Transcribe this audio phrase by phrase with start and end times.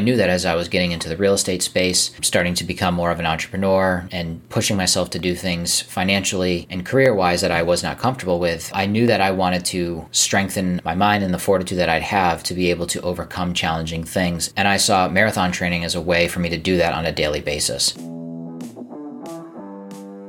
[0.00, 2.94] I knew that as I was getting into the real estate space, starting to become
[2.94, 7.50] more of an entrepreneur and pushing myself to do things financially and career wise that
[7.50, 11.34] I was not comfortable with, I knew that I wanted to strengthen my mind and
[11.34, 14.54] the fortitude that I'd have to be able to overcome challenging things.
[14.56, 17.12] And I saw marathon training as a way for me to do that on a
[17.12, 17.94] daily basis.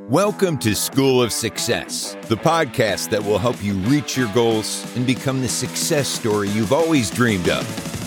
[0.09, 5.07] Welcome to School of Success, the podcast that will help you reach your goals and
[5.07, 8.00] become the success story you've always dreamed of.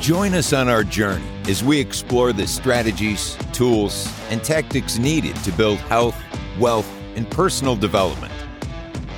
[0.00, 5.52] Join us on our journey as we explore the strategies, tools, and tactics needed to
[5.52, 6.16] build health,
[6.58, 8.32] wealth, and personal development.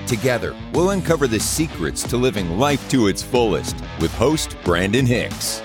[0.08, 5.62] Together, we'll uncover the secrets to living life to its fullest with host Brandon Hicks.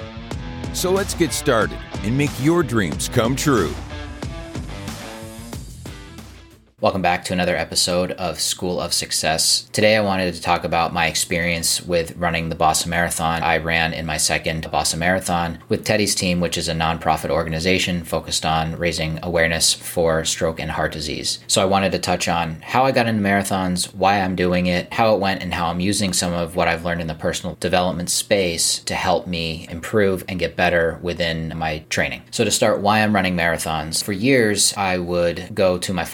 [0.73, 3.73] So let's get started and make your dreams come true.
[6.79, 9.67] Welcome back to another episode of School of Success.
[9.73, 13.41] Today I wanted to talk about my experience with running the Boston Marathon.
[13.41, 18.03] I ran in my second Boston Marathon with Tedy's team, which is a nonprofit organization
[18.03, 21.39] focused on raising awareness for stroke and heart disease.
[21.47, 24.93] So I wanted to touch on how I got into marathons, why I'm doing it,
[24.93, 27.55] how it went, and how I'm using some of what I've learned in the personal
[27.59, 32.21] development space to help me improve and get better within my training.
[32.29, 34.03] So to start, why I'm running marathons.
[34.03, 36.05] For years, I would go to my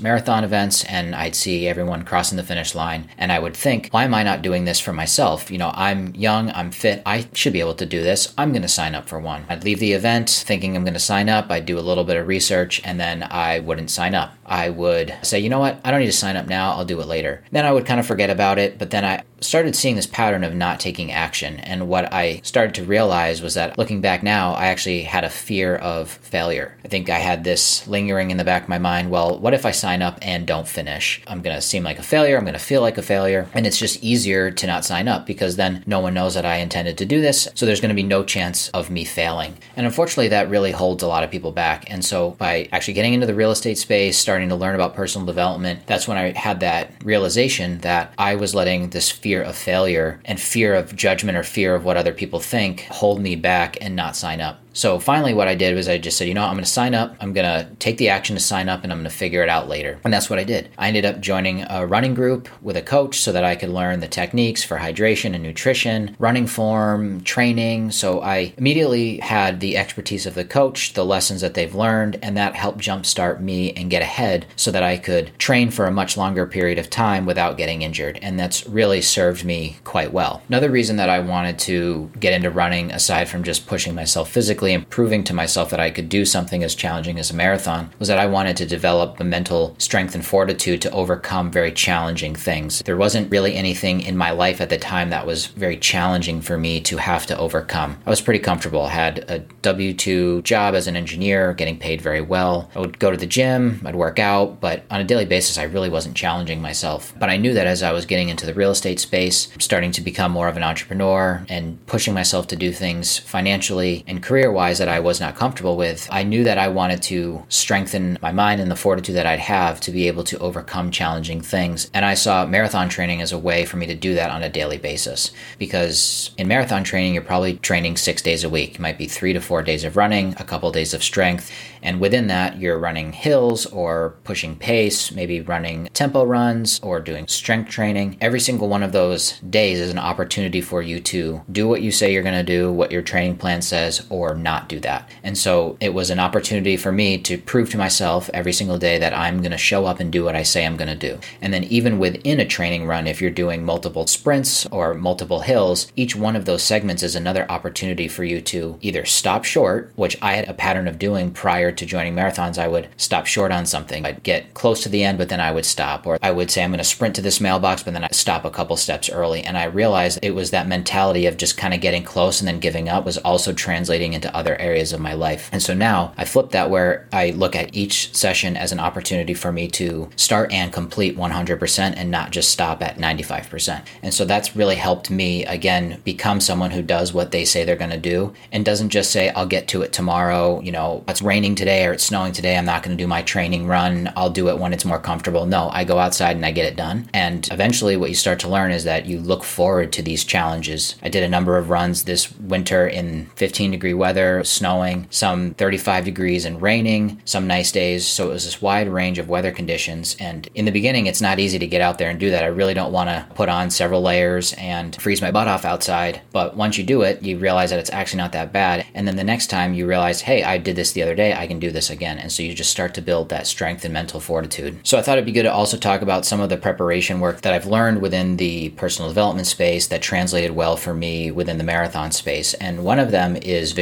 [0.00, 4.04] marathon events and I'd see everyone crossing the finish line and I would think, why
[4.04, 5.50] am I not doing this for myself?
[5.50, 8.34] You know, I'm young, I'm fit, I should be able to do this.
[8.38, 9.44] I'm going to sign up for one.
[9.48, 12.16] I'd leave the event thinking I'm going to sign up, I'd do a little bit
[12.16, 14.34] of research and then I wouldn't sign up.
[14.46, 17.00] I would say, you know what, I don't need to sign up now, I'll do
[17.00, 17.44] it later.
[17.52, 20.44] Then I would kind of forget about it, but then I started seeing this pattern
[20.44, 21.60] of not taking action.
[21.60, 25.30] And what I started to realize was that looking back now, I actually had a
[25.30, 26.76] fear of failure.
[26.84, 29.59] I think I had this lingering in the back of my mind well, what if
[29.64, 31.22] I sign up and don't finish?
[31.26, 32.36] I'm going to seem like a failure.
[32.36, 33.48] I'm going to feel like a failure.
[33.54, 36.56] And it's just easier to not sign up because then no one knows that I
[36.56, 37.48] intended to do this.
[37.54, 39.56] So there's going to be no chance of me failing.
[39.76, 41.90] And unfortunately, that really holds a lot of people back.
[41.90, 45.26] And so by actually getting into the real estate space, starting to learn about personal
[45.26, 50.20] development, that's when I had that realization that I was letting this fear of failure
[50.24, 53.96] and fear of judgment or fear of what other people think hold me back and
[53.96, 54.60] not sign up.
[54.72, 56.94] So finally, what I did was I just said, you know, I'm going to sign
[56.94, 57.16] up.
[57.20, 59.48] I'm going to take the action to sign up and I'm going to figure it
[59.48, 59.98] out later.
[60.04, 60.68] And that's what I did.
[60.78, 64.00] I ended up joining a running group with a coach so that I could learn
[64.00, 67.90] the techniques for hydration and nutrition, running form, training.
[67.90, 72.36] So I immediately had the expertise of the coach, the lessons that they've learned, and
[72.36, 76.16] that helped jumpstart me and get ahead so that I could train for a much
[76.16, 78.18] longer period of time without getting injured.
[78.22, 80.42] And that's really served me quite well.
[80.48, 84.59] Another reason that I wanted to get into running, aside from just pushing myself physically,
[84.60, 87.88] physically and proving to myself that I could do something as challenging as a marathon
[87.98, 92.34] was that I wanted to develop the mental strength and fortitude to overcome very challenging
[92.34, 92.82] things.
[92.84, 96.58] There wasn't really anything in my life at the time that was very challenging for
[96.58, 97.96] me to have to overcome.
[98.04, 98.82] I was pretty comfortable.
[98.82, 102.68] I had a W 2 job as an engineer, getting paid very well.
[102.74, 105.64] I would go to the gym, I'd work out, but on a daily basis, I
[105.64, 107.14] really wasn't challenging myself.
[107.18, 110.02] But I knew that as I was getting into the real estate space, starting to
[110.02, 114.78] become more of an entrepreneur and pushing myself to do things financially and career wise
[114.78, 118.60] that I was not comfortable with, I knew that I wanted to strengthen my mind
[118.60, 121.90] and the fortitude that I'd have to be able to overcome challenging things.
[121.92, 124.48] And I saw marathon training as a way for me to do that on a
[124.48, 125.32] daily basis.
[125.58, 128.74] Because in marathon training, you're probably training six days a week.
[128.74, 131.50] It might be three to four days of running, a couple days of strength.
[131.82, 137.26] And within that, you're running hills or pushing pace, maybe running tempo runs or doing
[137.26, 138.18] strength training.
[138.20, 141.90] Every single one of those days is an opportunity for you to do what you
[141.90, 145.08] say you're going to do, what your training plan says, or not do that.
[145.22, 148.98] And so it was an opportunity for me to prove to myself every single day
[148.98, 151.18] that I'm going to show up and do what I say I'm going to do.
[151.40, 155.90] And then even within a training run, if you're doing multiple sprints or multiple hills,
[155.96, 160.16] each one of those segments is another opportunity for you to either stop short, which
[160.22, 162.58] I had a pattern of doing prior to joining marathons.
[162.58, 164.04] I would stop short on something.
[164.04, 166.06] I'd get close to the end, but then I would stop.
[166.06, 168.44] Or I would say I'm going to sprint to this mailbox, but then I'd stop
[168.44, 169.42] a couple steps early.
[169.42, 172.60] And I realized it was that mentality of just kind of getting close and then
[172.60, 175.48] giving up was also translating into other areas of my life.
[175.52, 179.34] And so now I flip that where I look at each session as an opportunity
[179.34, 183.84] for me to start and complete 100% and not just stop at 95%.
[184.02, 187.76] And so that's really helped me, again, become someone who does what they say they're
[187.76, 190.60] going to do and doesn't just say, I'll get to it tomorrow.
[190.60, 192.56] You know, it's raining today or it's snowing today.
[192.56, 194.12] I'm not going to do my training run.
[194.16, 195.46] I'll do it when it's more comfortable.
[195.46, 197.08] No, I go outside and I get it done.
[197.12, 200.96] And eventually, what you start to learn is that you look forward to these challenges.
[201.02, 205.54] I did a number of runs this winter in 15 degree weather weather, snowing, some
[205.54, 208.06] 35 degrees and raining, some nice days.
[208.06, 210.16] So it was this wide range of weather conditions.
[210.20, 212.44] And in the beginning, it's not easy to get out there and do that.
[212.44, 216.20] I really don't want to put on several layers and freeze my butt off outside.
[216.32, 218.86] But once you do it, you realize that it's actually not that bad.
[218.94, 221.46] And then the next time you realize, hey, I did this the other day, I
[221.46, 222.18] can do this again.
[222.18, 224.80] And so you just start to build that strength and mental fortitude.
[224.82, 227.40] So I thought it'd be good to also talk about some of the preparation work
[227.40, 231.64] that I've learned within the personal development space that translated well for me within the
[231.64, 232.54] marathon space.
[232.54, 233.72] And one of them is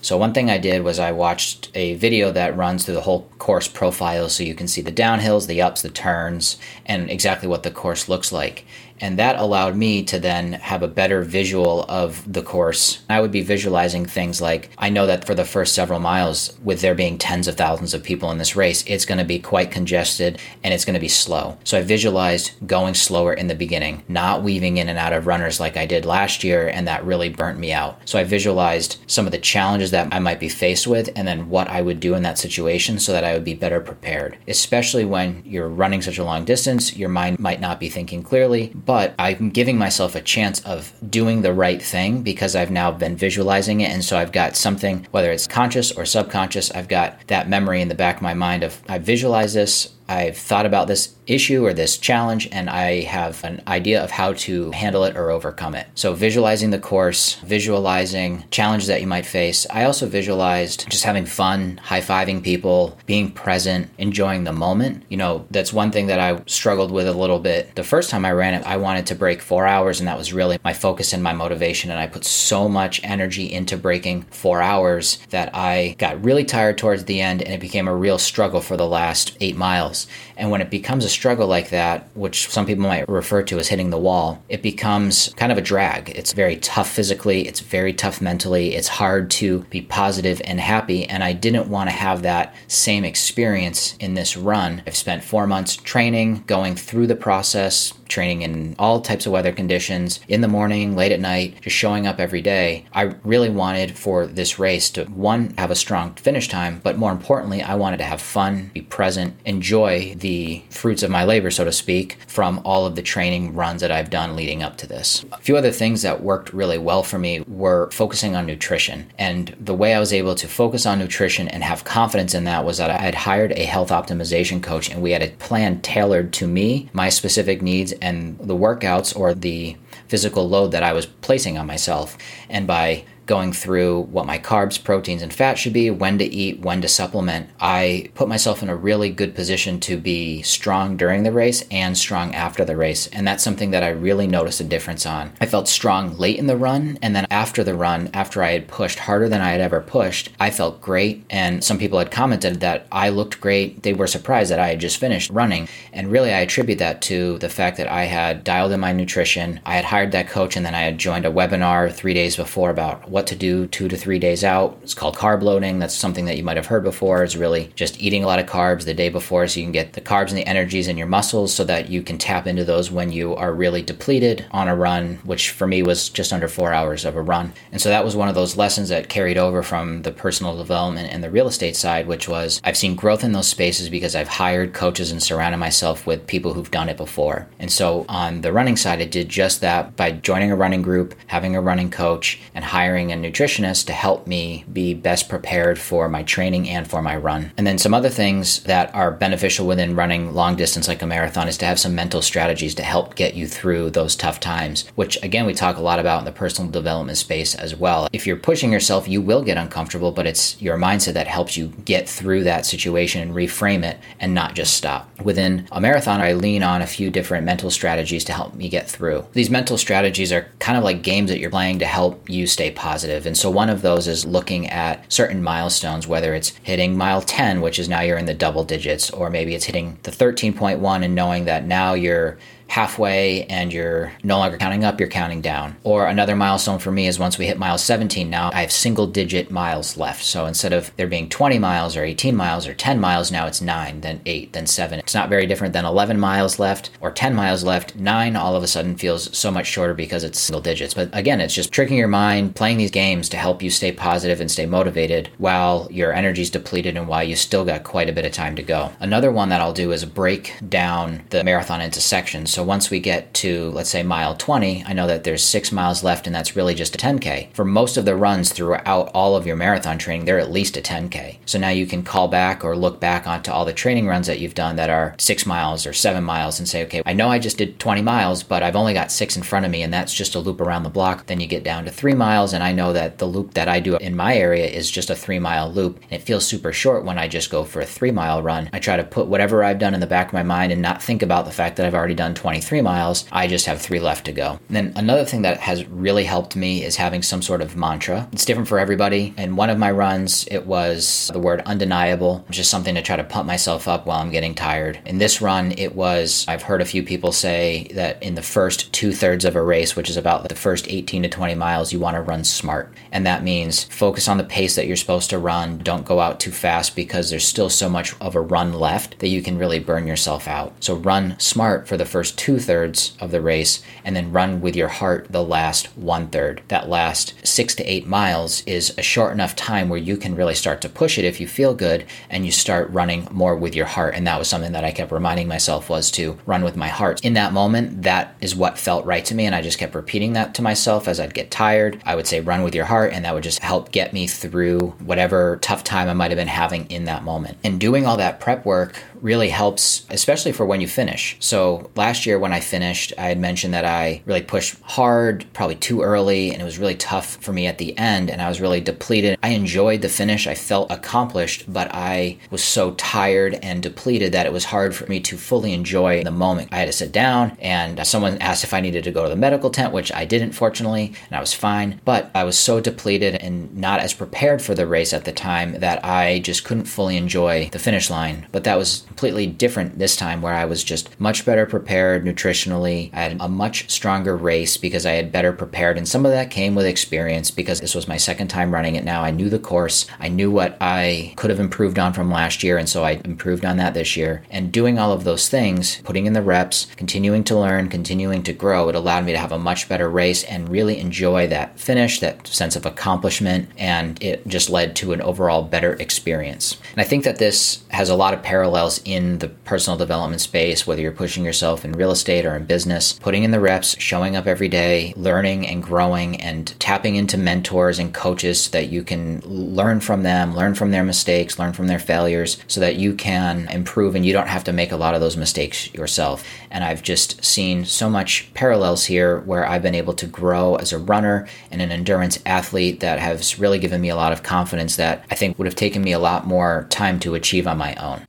[0.00, 3.28] So one thing I did was I watched a video that runs through the whole
[3.38, 7.62] course profile so you can see the downhills, the ups, the turns, and exactly what
[7.62, 8.64] the course looks like.
[9.02, 13.02] And that allowed me to then have a better visual of the course.
[13.10, 16.80] I would be visualizing things like I know that for the first several miles, with
[16.80, 19.72] there being tens of thousands of people in this race, it's going to be quite
[19.72, 21.58] congested and it's going to be slow.
[21.64, 25.58] So I visualized going slower in the beginning, not weaving in and out of runners
[25.58, 28.08] like I did last year, and that really burnt me out.
[28.08, 31.50] So I visualized some of the challenges that I might be faced with and then
[31.50, 34.38] what I would do in that situation so that I would be better prepared.
[34.46, 38.72] Especially when you're running such a long distance, your mind might not be thinking clearly
[38.91, 43.16] but I'm giving myself a chance of doing the right thing because I've now been
[43.16, 43.90] visualizing it.
[43.90, 47.88] And so I've got something, whether it's conscious or subconscious, I've got that memory in
[47.88, 51.72] the back of my mind of I visualize this, I've thought about this issue or
[51.72, 55.86] this challenge and I have an idea of how to handle it or overcome it.
[55.94, 59.66] So, visualizing the course, visualizing challenges that you might face.
[59.70, 65.04] I also visualized just having fun, high fiving people, being present, enjoying the moment.
[65.08, 67.74] You know, that's one thing that I struggled with a little bit.
[67.74, 70.32] The first time I ran it, I wanted to break four hours, and that was
[70.32, 71.90] really my focus and my motivation.
[71.90, 76.78] And I put so much energy into breaking four hours that I got really tired
[76.78, 79.91] towards the end, and it became a real struggle for the last eight miles.
[80.36, 83.68] And when it becomes a struggle like that, which some people might refer to as
[83.68, 86.10] hitting the wall, it becomes kind of a drag.
[86.10, 91.04] It's very tough physically, it's very tough mentally, it's hard to be positive and happy.
[91.04, 94.82] And I didn't want to have that same experience in this run.
[94.86, 99.52] I've spent four months training, going through the process, training in all types of weather
[99.52, 102.84] conditions, in the morning, late at night, just showing up every day.
[102.92, 107.10] I really wanted for this race to, one, have a strong finish time, but more
[107.10, 111.64] importantly, I wanted to have fun, be present, enjoy the fruits of my labor, so
[111.64, 115.24] to speak, from all of the training runs that I've done leading up to this.
[115.32, 119.12] A few other things that worked really well for me were focusing on nutrition.
[119.18, 122.64] And the way I was able to focus on nutrition and have confidence in that
[122.64, 126.32] was that I had hired a health optimization coach and we had a plan tailored
[126.34, 129.76] to me, my specific needs, and the workouts or the
[130.08, 132.18] physical load that I was placing on myself.
[132.48, 136.60] And by going through what my carbs, proteins, and fat should be, when to eat,
[136.60, 141.22] when to supplement, I put myself in a really good position to be strong during
[141.22, 143.06] the race and strong after the race.
[143.08, 145.32] And that's something that I really noticed a difference on.
[145.40, 148.68] I felt strong late in the run, and then after the run, after I had
[148.68, 151.24] pushed harder than I had ever pushed, I felt great.
[151.30, 153.82] And some people had commented that I looked great.
[153.82, 155.68] They were surprised that I had just finished running.
[155.92, 159.60] And really, I attribute that to the fact that I had dialed in my nutrition,
[159.64, 162.70] I had hired that coach, and then I had joined a webinar three days before
[162.70, 164.78] about what to do two to three days out.
[164.82, 165.78] It's called carb loading.
[165.78, 167.22] That's something that you might have heard before.
[167.22, 169.92] It's really just eating a lot of carbs the day before so you can get
[169.92, 172.90] the carbs and the energies in your muscles so that you can tap into those
[172.90, 176.72] when you are really depleted on a run, which for me was just under four
[176.72, 177.52] hours of a run.
[177.70, 181.12] And so that was one of those lessons that carried over from the personal development
[181.12, 184.28] and the real estate side, which was I've seen growth in those spaces because I've
[184.28, 187.46] hired coaches and surrounded myself with people who've done it before.
[187.58, 191.14] And so on the running side, I did just that by joining a running group,
[191.26, 195.78] having a running coach, and hiring hiring a nutritionist to help me be best prepared
[195.78, 197.50] for my training and for my run.
[197.56, 201.48] And then some other things that are beneficial within running long distance like a marathon
[201.48, 205.20] is to have some mental strategies to help get you through those tough times, which
[205.22, 208.08] again we talk a lot about in the personal development space as well.
[208.12, 211.68] If you're pushing yourself, you will get uncomfortable, but it's your mindset that helps you
[211.84, 215.08] get through that situation and reframe it and not just stop.
[215.20, 218.88] Within a marathon, I lean on a few different mental strategies to help me get
[218.88, 219.26] through.
[219.32, 222.70] These mental strategies are kind of like games that you're playing to help you stay
[222.70, 223.24] positive positive.
[223.24, 227.62] And so one of those is looking at certain milestones, whether it's hitting mile 10,
[227.62, 231.14] which is now you're in the double digits, or maybe it's hitting the 13.1 and
[231.14, 232.36] knowing that now you're
[232.72, 235.76] halfway and you're no longer counting up, you're counting down.
[235.84, 239.06] Or another milestone for me is once we hit mile 17, now I have single
[239.06, 240.24] digit miles left.
[240.24, 243.60] So instead of there being 20 miles or 18 miles or 10 miles, now it's
[243.60, 245.00] 9, then 8, then 7.
[245.00, 247.94] It's not very different than 11 miles left or 10 miles left.
[247.94, 250.94] 9 all of a sudden feels so much shorter because it's single digits.
[250.94, 254.40] But again, it's just tricking your mind, playing these games to help you stay positive
[254.40, 258.24] and stay motivated while your energy's depleted and while you still got quite a bit
[258.24, 258.92] of time to go.
[258.98, 262.50] Another one that I'll do is break down the marathon into sections.
[262.50, 265.72] So So once we get to, let's say, mile 20, I know that there's six
[265.72, 267.52] miles left and that's really just a 10K.
[267.54, 270.80] For most of the runs throughout all of your marathon training, they're at least a
[270.80, 271.38] 10K.
[271.44, 274.38] So now you can call back or look back onto all the training runs that
[274.38, 277.40] you've done that are six miles or seven miles and say, okay, I know I
[277.40, 280.14] just did 20 miles, but I've only got six in front of me and that's
[280.14, 281.26] just a loop around the block.
[281.26, 283.80] Then you get down to three miles and I know that the loop that I
[283.80, 287.04] do in my area is just a three mile loop and it feels super short
[287.04, 288.70] when I just go for a three mile run.
[288.72, 291.02] I try to put whatever I've done in the back of my mind and not
[291.02, 293.24] think about the fact that I've already done 23 miles.
[293.32, 294.58] I just have three left to go.
[294.68, 298.28] And then another thing that has really helped me is having some sort of mantra.
[298.30, 299.32] It's different for everybody.
[299.38, 303.24] And one of my runs, it was the word undeniable, just something to try to
[303.24, 305.00] pump myself up while I'm getting tired.
[305.06, 308.92] In this run, it was, I've heard a few people say that in the first
[308.92, 312.00] two thirds of a race, which is about the first 18 to 20 miles, you
[312.00, 312.92] want to run smart.
[313.12, 315.78] And that means focus on the pace that you're supposed to run.
[315.78, 319.28] Don't go out too fast because there's still so much of a run left that
[319.28, 320.74] you can really burn yourself out.
[320.80, 324.76] So run smart for the first two thirds of the race and then run with
[324.76, 326.62] your heart the last one third.
[326.68, 330.54] That last six to eight miles is a short enough time where you can really
[330.54, 333.86] start to push it if you feel good and you start running more with your
[333.86, 334.14] heart.
[334.14, 337.24] And that was something that I kept reminding myself was to run with my heart.
[337.24, 339.46] In that moment, that is what felt right to me.
[339.46, 342.00] And I just kept repeating that to myself as I'd get tired.
[342.04, 343.12] I would say, run with your heart.
[343.12, 346.48] And that would just help get me through whatever tough time I might have been
[346.48, 347.58] having in that moment.
[347.64, 351.36] And doing all that prep work really helps, especially for when you finish.
[351.38, 355.76] So last year when I finished, I had mentioned that I really pushed hard, probably
[355.76, 358.60] too early, and it was really tough for me at the end, and I was
[358.60, 359.38] really depleted.
[359.42, 364.46] I enjoyed the finish, I felt accomplished, but I was so tired and depleted that
[364.46, 366.68] it was hard for me to fully enjoy the moment.
[366.72, 369.36] I had to sit down, and someone asked if I needed to go to the
[369.36, 372.00] medical tent, which I didn't, fortunately, and I was fine.
[372.04, 375.78] But I was so depleted and not as prepared for the race at the time
[375.80, 378.46] that I just couldn't fully enjoy the finish line.
[378.50, 383.10] But that was completely different this time where I was just much better prepared nutritionally.
[383.12, 385.98] I had a much stronger race because I had better prepared.
[385.98, 389.04] And some of that came with experience because this was my second time running it
[389.04, 389.22] now.
[389.22, 392.78] I knew the course, I knew what I could have improved on from last year.
[392.78, 394.44] And so I improved on that this year.
[394.48, 398.54] And doing all of those things, putting in the reps, continuing to learn, continuing to
[398.54, 402.18] grow, it allowed me to have a much better race and really enjoy that finish,
[402.20, 403.68] that sense of accomplishment.
[403.76, 406.78] And it just led to an overall better experience.
[406.92, 410.86] And I think that this has a lot of parallels in the personal development space,
[410.86, 414.34] whether you're pushing yourself in real estate or in business, putting in the reps, showing
[414.34, 419.02] up every day, learning and growing, and tapping into mentors and coaches so that you
[419.02, 423.14] can learn from them, learn from their mistakes, learn from their failures, so that you
[423.14, 426.44] can improve and you don't have to make a lot of those mistakes yourself.
[426.70, 430.92] And I've just seen so much parallels here where I've been able to grow as
[430.92, 434.96] a runner and an endurance athlete that has really given me a lot of confidence
[434.96, 437.94] that I think would have taken me a lot more time to achieve on my
[437.96, 438.24] own.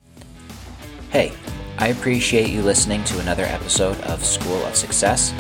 [1.11, 1.31] Hey,
[1.77, 5.31] I appreciate you listening to another episode of School of Success.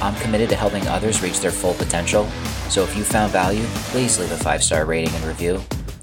[0.00, 2.28] I'm committed to helping others reach their full potential,
[2.68, 5.60] so if you found value, please leave a five star rating and review.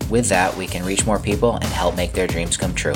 [0.10, 2.96] With that, we can reach more people and help make their dreams come true.